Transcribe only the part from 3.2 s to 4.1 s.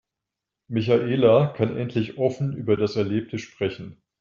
sprechen.